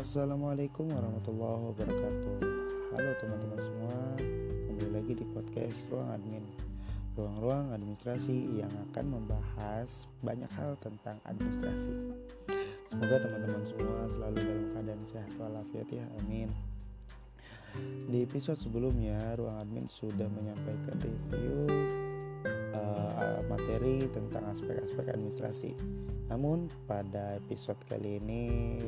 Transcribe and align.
Assalamualaikum 0.00 0.88
warahmatullahi 0.88 1.60
wabarakatuh. 1.60 2.36
Halo 2.96 3.10
teman-teman 3.20 3.60
semua 3.60 3.96
Kembali 4.16 4.96
lagi 4.96 5.12
di 5.12 5.28
podcast 5.28 5.92
Ruang 5.92 6.16
Admin. 6.16 6.40
Ruang-ruang 7.20 7.76
administrasi 7.76 8.64
yang 8.64 8.72
akan 8.88 9.20
membahas 9.20 10.08
banyak 10.24 10.48
hal 10.56 10.80
tentang 10.80 11.20
administrasi. 11.28 12.16
Semoga 12.88 13.28
teman-teman 13.28 13.60
semua 13.60 14.08
selalu 14.08 14.40
dalam 14.40 14.64
keadaan 14.72 15.04
sehat 15.04 15.36
walafiat 15.36 15.92
ya 15.92 16.08
Amin. 16.24 16.48
Di 18.08 18.24
episode 18.24 18.56
sebelumnya 18.56 19.20
Ruang 19.36 19.60
Admin 19.60 19.84
sudah 19.84 20.32
menyampaikan 20.32 20.96
review 20.96 21.68
uh, 23.20 23.44
materi 23.46 24.08
tentang 24.08 24.48
aspek-aspek 24.48 25.12
administrasi 25.12 25.76
namun 26.30 26.70
pada 26.86 27.42
episode 27.42 27.76
kali 27.90 28.22
ini 28.22 28.42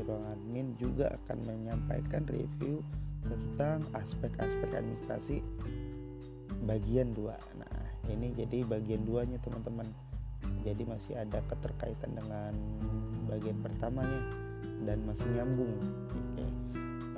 ruang 0.07 0.23
admin 0.31 0.79
juga 0.79 1.11
akan 1.11 1.39
menyampaikan 1.43 2.23
review 2.31 2.79
tentang 3.27 3.83
aspek-aspek 3.99 4.71
administrasi 4.71 5.43
bagian 6.63 7.11
2. 7.19 7.35
Nah, 7.59 7.83
ini 8.15 8.31
jadi 8.39 8.63
bagian 8.63 9.03
2-nya 9.03 9.43
teman-teman. 9.43 9.91
Jadi 10.63 10.87
masih 10.87 11.19
ada 11.19 11.43
keterkaitan 11.51 12.15
dengan 12.15 12.55
bagian 13.27 13.59
pertamanya 13.59 14.23
dan 14.87 15.03
masih 15.03 15.27
nyambung. 15.35 15.75
Oke. 16.15 16.47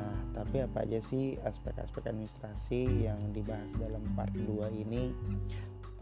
Nah, 0.00 0.16
tapi 0.32 0.64
apa 0.64 0.88
aja 0.88 1.04
sih 1.04 1.36
aspek-aspek 1.44 2.08
administrasi 2.08 3.04
yang 3.04 3.20
dibahas 3.36 3.68
dalam 3.76 4.00
part 4.16 4.32
2 4.32 4.72
ini? 4.72 5.12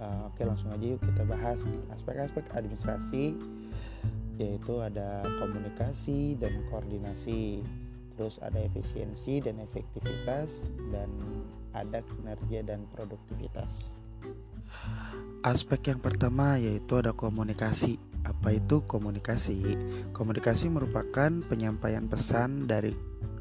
Uh, 0.03 0.27
oke, 0.27 0.43
langsung 0.43 0.75
aja 0.75 0.83
yuk 0.83 0.99
kita 0.99 1.23
bahas 1.23 1.71
aspek-aspek 1.95 2.43
administrasi 2.59 3.39
yaitu 4.35 4.83
ada 4.83 5.23
komunikasi 5.39 6.35
dan 6.43 6.59
koordinasi. 6.75 7.63
Terus 8.19 8.43
ada 8.43 8.59
efisiensi 8.59 9.39
dan 9.39 9.63
efektivitas 9.63 10.67
dan 10.91 11.07
ada 11.71 12.03
kinerja 12.03 12.67
dan 12.67 12.85
produktivitas. 12.91 13.95
Aspek 15.47 15.95
yang 15.95 16.01
pertama 16.03 16.59
yaitu 16.59 16.99
ada 16.99 17.15
komunikasi. 17.15 18.03
Apa 18.27 18.59
itu 18.59 18.83
komunikasi? 18.83 19.79
Komunikasi 20.15 20.67
merupakan 20.71 21.31
penyampaian 21.47 22.07
pesan 22.11 22.67
dari 22.67 22.95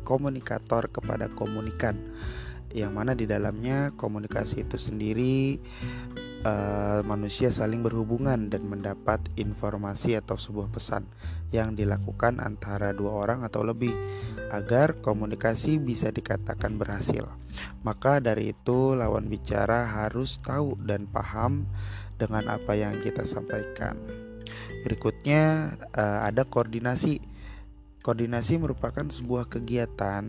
komunikator 0.06 0.90
kepada 0.90 1.30
komunikan. 1.34 1.98
Yang 2.72 2.92
mana 2.96 3.12
di 3.12 3.28
dalamnya 3.28 3.92
komunikasi 4.00 4.64
itu 4.64 4.80
sendiri 4.80 5.60
uh, 6.46 7.00
manusia 7.06 7.54
saling 7.54 7.86
berhubungan 7.86 8.50
dan 8.50 8.66
mendapat 8.66 9.22
informasi 9.38 10.18
atau 10.18 10.38
sebuah 10.38 10.70
pesan 10.74 11.06
yang 11.54 11.78
dilakukan 11.78 12.42
antara 12.42 12.94
dua 12.96 13.26
orang 13.26 13.46
atau 13.46 13.62
lebih 13.62 13.94
agar 14.50 15.00
komunikasi 15.00 15.78
bisa 15.78 16.10
dikatakan 16.10 16.78
berhasil. 16.78 17.28
Maka 17.86 18.20
dari 18.20 18.54
itu 18.54 18.98
lawan 18.98 19.28
bicara 19.30 19.86
harus 19.88 20.40
tahu 20.42 20.78
dan 20.82 21.06
paham 21.10 21.68
dengan 22.18 22.50
apa 22.50 22.78
yang 22.78 23.02
kita 23.02 23.26
sampaikan. 23.26 23.98
Berikutnya 24.86 25.76
uh, 25.94 26.26
ada 26.26 26.46
koordinasi. 26.46 27.22
Koordinasi 28.02 28.58
merupakan 28.58 29.06
sebuah 29.06 29.46
kegiatan 29.46 30.26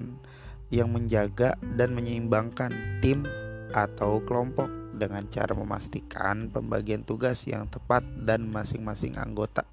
yang 0.69 0.89
menjaga 0.93 1.57
dan 1.77 1.97
menyeimbangkan 1.97 3.01
tim 3.01 3.25
atau 3.73 4.21
kelompok 4.29 4.82
dengan 5.03 5.27
cara 5.27 5.51
memastikan 5.59 6.47
pembagian 6.47 7.03
tugas 7.03 7.43
yang 7.51 7.67
tepat 7.67 8.07
dan 8.23 8.47
masing-masing 8.47 9.19
anggota 9.19 9.67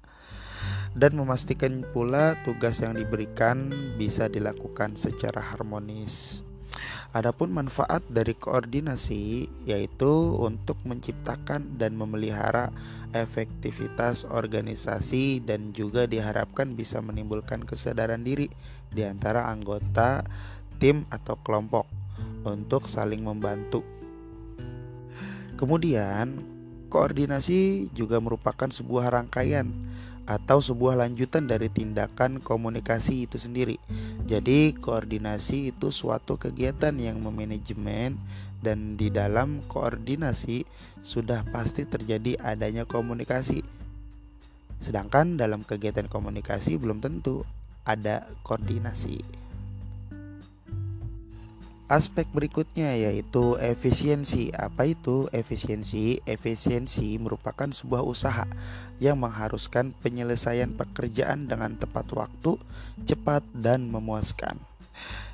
dan 0.98 1.14
memastikan 1.14 1.86
pula 1.94 2.34
tugas 2.42 2.82
yang 2.82 2.98
diberikan 2.98 3.70
bisa 3.94 4.26
dilakukan 4.26 4.98
secara 4.98 5.38
harmonis. 5.38 6.42
Adapun 7.10 7.50
manfaat 7.50 8.06
dari 8.06 8.38
koordinasi 8.38 9.50
yaitu 9.66 10.38
untuk 10.38 10.78
menciptakan 10.86 11.74
dan 11.74 11.98
memelihara 11.98 12.70
efektivitas 13.10 14.22
organisasi 14.30 15.42
dan 15.42 15.74
juga 15.74 16.06
diharapkan 16.06 16.78
bisa 16.78 17.02
menimbulkan 17.02 17.66
kesadaran 17.66 18.22
diri 18.22 18.46
di 18.94 19.02
antara 19.02 19.50
anggota 19.50 20.22
tim 20.78 21.02
atau 21.10 21.34
kelompok 21.42 21.90
untuk 22.46 22.86
saling 22.86 23.26
membantu 23.26 23.82
Kemudian, 25.60 26.40
koordinasi 26.88 27.92
juga 27.92 28.16
merupakan 28.16 28.64
sebuah 28.64 29.12
rangkaian 29.12 29.68
atau 30.24 30.56
sebuah 30.56 30.96
lanjutan 30.96 31.44
dari 31.44 31.68
tindakan 31.68 32.40
komunikasi 32.40 33.28
itu 33.28 33.36
sendiri. 33.36 33.76
Jadi, 34.24 34.72
koordinasi 34.72 35.76
itu 35.76 35.92
suatu 35.92 36.40
kegiatan 36.40 36.96
yang 36.96 37.20
memanajemen 37.20 38.16
dan 38.64 38.96
di 38.96 39.12
dalam 39.12 39.60
koordinasi 39.68 40.64
sudah 41.04 41.44
pasti 41.52 41.84
terjadi 41.84 42.40
adanya 42.40 42.88
komunikasi. 42.88 43.60
Sedangkan 44.80 45.36
dalam 45.36 45.60
kegiatan 45.60 46.08
komunikasi 46.08 46.80
belum 46.80 47.04
tentu 47.04 47.44
ada 47.84 48.24
koordinasi. 48.48 49.49
Aspek 51.90 52.30
berikutnya 52.30 52.94
yaitu 52.94 53.58
efisiensi. 53.58 54.54
Apa 54.54 54.86
itu 54.86 55.26
efisiensi? 55.34 56.22
Efisiensi 56.22 57.18
merupakan 57.18 57.66
sebuah 57.66 58.06
usaha 58.06 58.46
yang 59.02 59.18
mengharuskan 59.18 59.90
penyelesaian 59.98 60.70
pekerjaan 60.70 61.50
dengan 61.50 61.74
tepat 61.74 62.06
waktu, 62.14 62.62
cepat, 63.02 63.42
dan 63.50 63.90
memuaskan. 63.90 64.62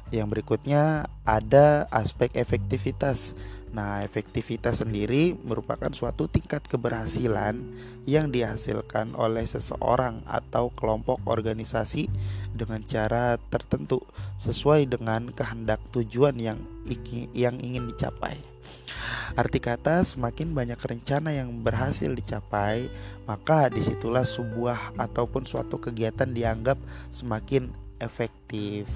Yang 0.09 0.27
berikutnya 0.33 1.12
ada 1.28 1.84
aspek 1.93 2.33
efektivitas. 2.33 3.37
Nah, 3.75 4.06
efektivitas 4.06 4.81
sendiri 4.81 5.34
merupakan 5.43 5.91
suatu 5.91 6.31
tingkat 6.31 6.65
keberhasilan 6.65 7.60
yang 8.06 8.31
dihasilkan 8.31 9.19
oleh 9.19 9.43
seseorang 9.43 10.22
atau 10.25 10.71
kelompok 10.72 11.21
organisasi 11.27 12.06
dengan 12.54 12.81
cara 12.87 13.37
tertentu 13.50 14.00
sesuai 14.38 14.87
dengan 14.87 15.34
kehendak 15.34 15.82
tujuan 15.93 16.38
yang 16.38 16.62
yang 17.34 17.59
ingin 17.60 17.91
dicapai. 17.91 18.38
Arti 19.37 19.60
kata 19.60 20.00
semakin 20.06 20.56
banyak 20.56 20.81
rencana 20.81 21.34
yang 21.34 21.53
berhasil 21.60 22.09
dicapai, 22.09 22.88
maka 23.28 23.69
di 23.69 23.84
situlah 23.84 24.25
sebuah 24.25 24.97
ataupun 24.97 25.44
suatu 25.44 25.77
kegiatan 25.77 26.31
dianggap 26.31 26.81
semakin 27.12 27.69
efektif. 28.00 28.88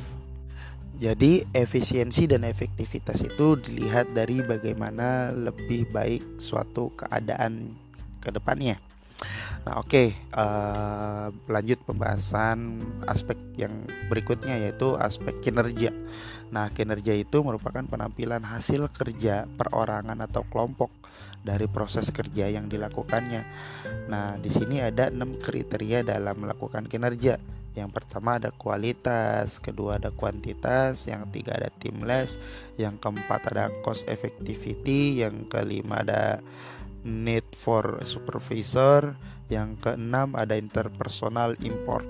Jadi 1.00 1.48
efisiensi 1.56 2.28
dan 2.28 2.44
efektivitas 2.44 3.24
itu 3.24 3.56
dilihat 3.56 4.12
dari 4.12 4.44
bagaimana 4.44 5.32
lebih 5.32 5.88
baik 5.88 6.36
suatu 6.36 6.92
keadaan 6.92 7.72
ke 8.20 8.28
depannya. 8.28 8.76
Nah, 9.64 9.80
oke, 9.80 9.88
okay, 9.88 10.08
uh, 10.36 10.40
eh, 10.40 11.26
lanjut 11.48 11.80
pembahasan 11.88 12.80
aspek 13.08 13.36
yang 13.56 13.88
berikutnya 14.12 14.60
yaitu 14.60 14.96
aspek 15.00 15.40
kinerja. 15.40 15.92
Nah, 16.52 16.68
kinerja 16.72 17.16
itu 17.16 17.40
merupakan 17.44 17.84
penampilan 17.84 18.44
hasil 18.44 18.92
kerja 18.92 19.48
perorangan 19.56 20.20
atau 20.24 20.44
kelompok 20.48 20.92
dari 21.40 21.64
proses 21.68 22.12
kerja 22.12 22.48
yang 22.48 22.68
dilakukannya. 22.68 23.42
Nah, 24.08 24.36
di 24.36 24.52
sini 24.52 24.84
ada 24.84 25.08
enam 25.08 25.36
kriteria 25.40 26.04
dalam 26.04 26.44
melakukan 26.44 26.84
kinerja 26.88 27.40
yang 27.78 27.90
pertama 27.94 28.42
ada 28.42 28.50
kualitas, 28.50 29.62
kedua 29.62 30.02
ada 30.02 30.10
kuantitas, 30.10 31.06
yang 31.06 31.30
tiga 31.30 31.54
ada 31.54 31.70
teamless, 31.78 32.34
yang 32.74 32.98
keempat 32.98 33.54
ada 33.54 33.70
cost 33.86 34.06
effectivity, 34.10 35.22
yang 35.22 35.46
kelima 35.46 36.02
ada 36.02 36.42
need 37.06 37.46
for 37.54 38.02
supervisor, 38.02 39.14
yang 39.46 39.78
keenam 39.78 40.34
ada 40.34 40.58
interpersonal 40.58 41.54
import. 41.62 42.06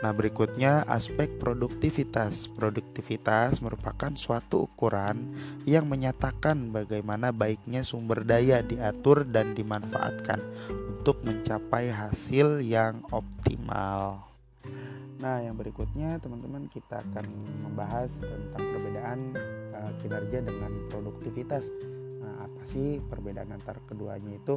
Nah, 0.00 0.16
berikutnya 0.16 0.88
aspek 0.88 1.28
produktivitas. 1.36 2.48
Produktivitas 2.48 3.60
merupakan 3.60 4.08
suatu 4.16 4.64
ukuran 4.64 5.36
yang 5.68 5.92
menyatakan 5.92 6.72
bagaimana 6.72 7.36
baiknya 7.36 7.84
sumber 7.84 8.24
daya 8.24 8.64
diatur 8.64 9.28
dan 9.28 9.52
dimanfaatkan 9.52 10.40
untuk 10.72 11.20
mencapai 11.20 11.92
hasil 11.92 12.64
yang 12.64 13.04
optimal. 13.12 14.29
Nah, 15.20 15.44
yang 15.44 15.52
berikutnya 15.52 16.16
teman-teman 16.16 16.64
kita 16.72 16.96
akan 16.96 17.28
membahas 17.68 18.24
tentang 18.24 18.64
perbedaan 18.72 19.18
uh, 19.76 19.92
kinerja 20.00 20.40
dengan 20.40 20.72
produktivitas. 20.88 21.68
Nah, 22.24 22.48
apa 22.48 22.64
sih 22.64 23.04
perbedaan 23.04 23.52
antara 23.52 23.76
keduanya 23.84 24.40
itu? 24.40 24.56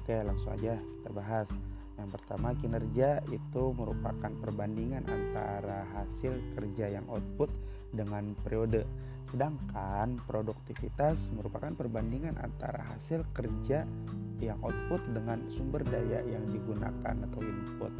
Oke, 0.00 0.16
langsung 0.24 0.56
aja 0.56 0.80
kita 0.80 1.12
bahas. 1.12 1.52
Yang 2.00 2.08
pertama, 2.16 2.56
kinerja 2.56 3.20
itu 3.28 3.62
merupakan 3.76 4.32
perbandingan 4.40 5.04
antara 5.04 5.84
hasil 5.92 6.32
kerja 6.56 6.88
yang 6.88 7.04
output 7.12 7.52
dengan 7.92 8.32
periode. 8.40 8.88
Sedangkan 9.28 10.16
produktivitas 10.24 11.28
merupakan 11.36 11.68
perbandingan 11.76 12.40
antara 12.40 12.80
hasil 12.96 13.28
kerja 13.36 13.84
yang 14.40 14.56
output 14.64 15.04
dengan 15.12 15.44
sumber 15.52 15.84
daya 15.84 16.24
yang 16.24 16.48
digunakan 16.48 17.12
atau 17.28 17.40
input. 17.44 17.92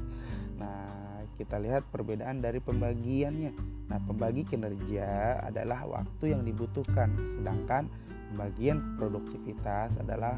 Nah, 0.57 1.18
kita 1.39 1.63
lihat 1.63 1.87
perbedaan 1.95 2.43
dari 2.43 2.59
pembagiannya 2.59 3.79
Nah, 3.89 3.99
pembagi 4.05 4.45
kinerja 4.45 5.41
adalah 5.49 5.89
waktu 5.89 6.37
yang 6.37 6.45
dibutuhkan, 6.45 7.09
sedangkan 7.25 7.89
pembagian 8.33 9.01
produktivitas 9.01 9.97
adalah 9.97 10.37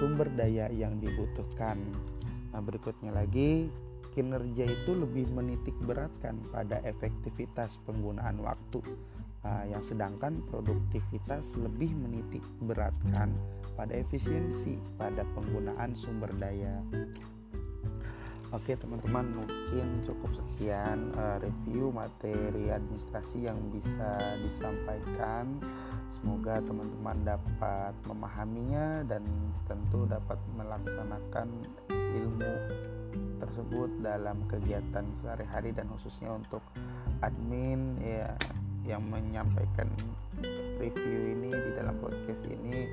sumber 0.00 0.32
daya 0.32 0.72
yang 0.72 0.96
dibutuhkan. 0.96 1.76
Nah, 2.56 2.60
berikutnya 2.64 3.12
lagi, 3.12 3.68
kinerja 4.16 4.64
itu 4.64 4.96
lebih 4.96 5.28
menitik 5.36 5.76
beratkan 5.84 6.40
pada 6.48 6.80
efektivitas 6.88 7.76
penggunaan 7.84 8.40
waktu. 8.40 8.80
Nah, 9.44 9.68
yang 9.68 9.84
sedangkan 9.84 10.40
produktivitas 10.48 11.60
lebih 11.60 11.92
menitik 11.92 12.40
beratkan 12.64 13.36
pada 13.76 13.92
efisiensi 13.92 14.80
pada 14.96 15.20
penggunaan 15.36 15.92
sumber 15.92 16.32
daya. 16.40 16.80
Oke 18.54 18.78
teman-teman 18.78 19.42
mungkin 19.42 20.06
cukup 20.06 20.30
sekian 20.30 21.10
uh, 21.18 21.42
review 21.42 21.90
materi 21.90 22.70
administrasi 22.70 23.50
yang 23.50 23.58
bisa 23.74 24.38
disampaikan. 24.46 25.58
Semoga 26.06 26.62
teman-teman 26.62 27.18
dapat 27.26 27.98
memahaminya 28.06 29.02
dan 29.10 29.26
tentu 29.66 30.06
dapat 30.06 30.38
melaksanakan 30.54 31.50
ilmu 31.90 32.54
tersebut 33.42 33.90
dalam 33.98 34.46
kegiatan 34.46 35.02
sehari-hari 35.18 35.74
dan 35.74 35.90
khususnya 35.90 36.30
untuk 36.30 36.62
admin 37.26 37.98
ya 37.98 38.38
yang 38.86 39.02
menyampaikan 39.10 39.90
review 40.78 41.34
ini 41.34 41.50
di 41.50 41.70
dalam 41.74 41.98
podcast 41.98 42.46
ini 42.46 42.86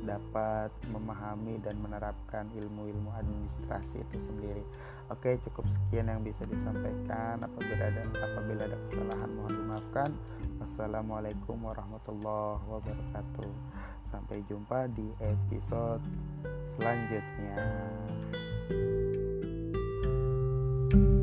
dapat 0.00 0.72
memahami 0.88 1.60
dan 1.60 1.76
menerapkan 1.84 2.48
ilmu-ilmu 2.56 3.12
administrasi 3.12 4.00
itu 4.00 4.32
sendiri. 4.32 4.64
Oke, 5.12 5.36
cukup 5.44 5.68
sekian 5.68 6.08
yang 6.08 6.24
bisa 6.24 6.48
disampaikan. 6.48 7.44
Apabila 7.44 7.84
ada 7.92 8.02
apabila 8.24 8.62
ada 8.64 8.78
kesalahan 8.88 9.30
mohon 9.36 9.52
dimaafkan. 9.52 10.10
Wassalamualaikum 10.62 11.60
warahmatullahi 11.60 12.64
wabarakatuh. 12.70 13.52
Sampai 14.06 14.40
jumpa 14.48 14.88
di 14.92 15.06
episode 15.20 16.02
selanjutnya. 16.64 17.60
thank 20.92 21.04
you 21.04 21.21